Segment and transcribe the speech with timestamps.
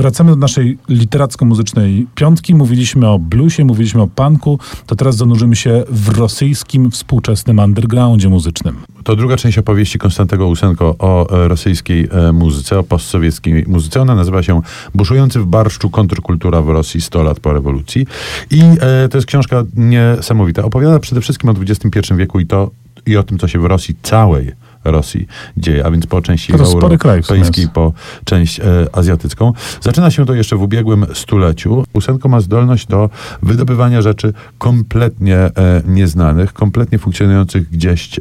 [0.00, 2.54] Wracamy do naszej literacko-muzycznej piątki.
[2.54, 8.76] Mówiliśmy o bluesie, mówiliśmy o punku, to teraz zanurzymy się w rosyjskim współczesnym undergroundzie muzycznym.
[9.04, 14.00] To druga część opowieści Konstantego Usenko o e, rosyjskiej e, muzyce, o postsowieckiej muzyce.
[14.00, 14.60] Ona nazywa się
[14.94, 18.06] Buszujący w barszczu kontrkultura w Rosji 100 lat po rewolucji.
[18.50, 20.64] I e, to jest książka niesamowita.
[20.64, 22.70] Opowiada przede wszystkim o XXI wieku i to
[23.06, 24.52] i o tym, co się w Rosji całej
[24.84, 25.26] Rosji
[25.56, 27.92] dzieje, a więc po części europejskiej, po
[28.24, 29.52] część e, azjatycką.
[29.80, 31.84] Zaczyna się to jeszcze w ubiegłym stuleciu.
[31.92, 33.10] Ósemko ma zdolność do
[33.42, 35.50] wydobywania rzeczy kompletnie e,
[35.86, 38.20] nieznanych, kompletnie funkcjonujących gdzieś e,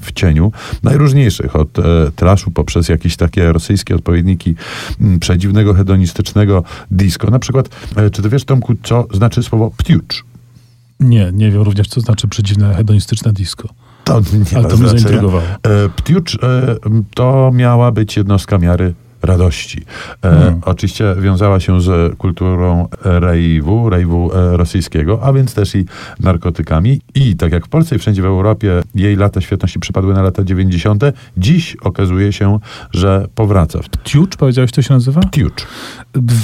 [0.00, 0.52] w cieniu,
[0.82, 1.82] najróżniejszych, od e,
[2.16, 4.54] traszu poprzez jakieś takie rosyjskie odpowiedniki
[5.00, 7.30] m, przedziwnego, hedonistycznego disco.
[7.30, 10.24] Na przykład, e, czy ty wiesz, Tomku, co znaczy słowo ptiucz?
[11.00, 13.68] Nie, nie wiem również, co znaczy przedziwne, hedonistyczne disco.
[14.10, 15.42] To nie Ale to mnie zaintrygowało.
[15.96, 16.38] Ptiucz
[17.14, 19.82] to miała być jednostka miary radości.
[20.22, 20.60] E, hmm.
[20.64, 25.84] Oczywiście wiązała się z kulturą rejwu, rejwu e, rosyjskiego, a więc też i
[26.20, 27.00] narkotykami.
[27.14, 30.44] I tak jak w Polsce i wszędzie w Europie jej lata świetności przypadły na lata
[30.44, 31.04] 90.,
[31.36, 32.58] dziś okazuje się,
[32.92, 33.78] że powraca.
[33.90, 35.20] Ptiucz, powiedziałeś, to się nazywa?
[35.20, 35.66] Ptiucz.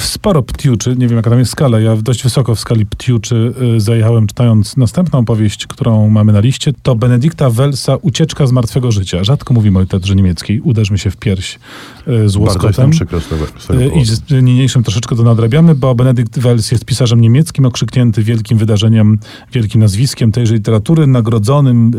[0.00, 3.80] Sporo ptiuczy, nie wiem jaka tam jest skala, ja dość wysoko w skali ptiuczy y,
[3.80, 9.24] zajechałem czytając następną powieść, którą mamy na liście, to Benedykta Welsa Ucieczka z martwego życia.
[9.24, 11.58] Rzadko mówimy o literaturze niemieckiej, uderzmy się w pierś
[12.08, 12.65] y, z łoskotem.
[12.90, 13.18] Przykro
[13.70, 18.58] y, I z niniejszym troszeczkę to nadrabiamy, bo Benedykt Wels jest pisarzem niemieckim, okrzyknięty wielkim
[18.58, 19.18] wydarzeniem,
[19.52, 21.90] wielkim nazwiskiem tejże literatury, nagrodzonym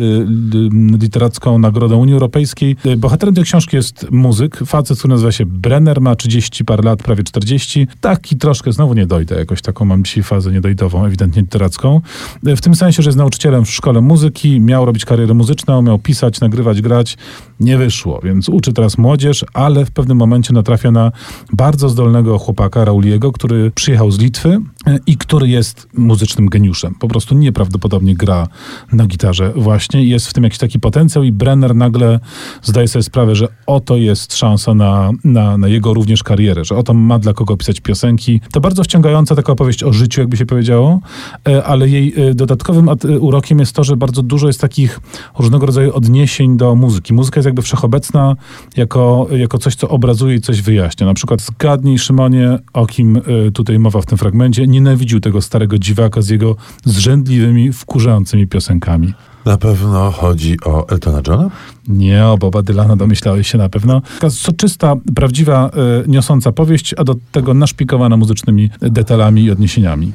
[1.02, 2.76] literacką nagrodą Unii Europejskiej.
[2.98, 7.24] Bohaterem tej książki jest muzyk, facet, który nazywa się Brenner, ma 30 par lat, prawie
[7.24, 7.88] 40 40.
[8.02, 12.02] Taki troszkę, znowu nie dojdę, jakoś taką mam dzisiaj fazę niedojdową, ewidentnie literacką.
[12.44, 16.42] W tym sensie, że jest nauczycielem w szkole muzyki, miał robić karierę muzyczną, miał pisać,
[16.42, 17.18] nagrywać, grać.
[17.60, 21.12] Nie wyszło, więc uczy teraz młodzież, ale w pewnym momencie natrafia na
[21.54, 24.60] bardzo zdolnego chłopaka, Rauliego, który przyjechał z Litwy
[25.08, 26.96] i który jest muzycznym geniuszem.
[26.96, 28.48] Po prostu nieprawdopodobnie gra
[28.92, 30.04] na gitarze właśnie.
[30.04, 32.20] Jest w tym jakiś taki potencjał i Brenner nagle
[32.64, 36.94] zdaje sobie sprawę, że oto jest szansa na, na, na jego również karierę, że oto
[36.94, 38.42] ma dla kogo pisać piosenki.
[38.52, 41.00] To bardzo wciągająca taka opowieść o życiu, jakby się powiedziało,
[41.48, 45.00] e, ale jej e, dodatkowym e, urokiem jest to, że bardzo dużo jest takich
[45.40, 47.14] różnego rodzaju odniesień do muzyki.
[47.14, 48.36] Muzyka jest jakby wszechobecna
[48.78, 51.06] jako, jako coś, co obrazuje i coś wyjaśnia.
[51.06, 53.22] Na przykład zgadnij, Szymonie, o kim
[53.54, 56.56] tutaj mowa w tym fragmencie, nienawidził tego starego dziwaka z jego
[56.86, 59.14] zrzędliwymi, wkurzającymi piosenkami.
[59.46, 61.50] Na pewno chodzi o Eltona Johna?
[61.88, 64.02] Nie, o Boba Dylana domyślałeś się na pewno.
[64.14, 65.70] Taka soczysta, prawdziwa,
[66.06, 70.14] y, niosąca powieść, a do tego naszpikowana muzycznymi detalami i odniesieniami.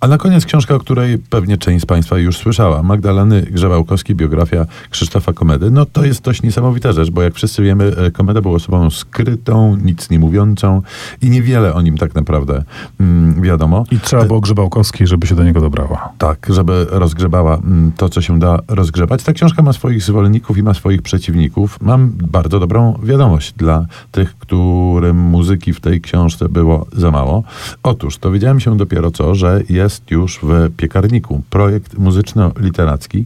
[0.00, 2.82] A na koniec książka, o której pewnie część z Państwa już słyszała.
[2.82, 5.70] Magdaleny Grzebałkowskiej, biografia Krzysztofa Komedy.
[5.70, 9.76] No to jest dość niesamowita rzecz, bo jak wszyscy wiemy, e, Komeda był osobą skrytą,
[9.76, 10.82] nic nie mówiącą
[11.22, 12.64] i niewiele o nim tak naprawdę
[13.00, 13.84] mm, wiadomo.
[13.90, 16.12] I trzeba było Grzebałkowskiej, żeby się do niego dobrała.
[16.18, 19.22] Tak, żeby rozgrzebała mm, to, co się da rozgrzebać.
[19.22, 21.78] Ta książka ma swoich zwolenników i ma swoich przeciwników.
[21.80, 27.42] Mam bardzo dobrą wiadomość dla tych, którym muzyki w tej książce było za mało.
[27.82, 33.24] Otóż dowiedziałem się dopiero co, że jest już w piekarniku projekt muzyczno-literacki,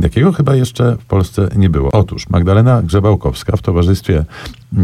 [0.00, 1.90] jakiego chyba jeszcze w Polsce nie było.
[1.92, 4.24] Otóż Magdalena Grzebałkowska w towarzystwie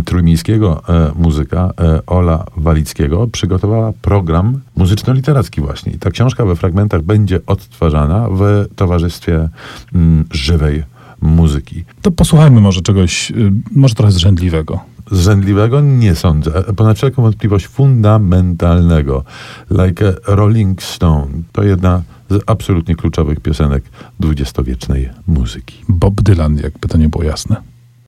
[0.05, 5.93] trójmiejskiego e, muzyka e, Ola Walickiego przygotowała program muzyczno-literacki właśnie.
[5.93, 9.49] I ta książka we fragmentach będzie odtwarzana w towarzystwie
[9.95, 10.83] mm, żywej
[11.23, 11.85] muzyki.
[12.03, 14.81] To posłuchajmy może czegoś, y, może trochę zrzędliwego.
[15.11, 15.81] Zrzędliwego?
[15.81, 16.63] Nie sądzę.
[16.77, 19.25] Ponad wszelką wątpliwość fundamentalnego.
[19.71, 21.33] Like a Rolling Stone.
[21.53, 23.85] To jedna z absolutnie kluczowych piosenek
[24.21, 25.75] dwudziestowiecznej muzyki.
[25.89, 27.74] Bob Dylan, jakby to nie było jasne.